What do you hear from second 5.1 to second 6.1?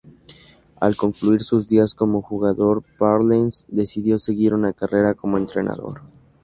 como entrenador.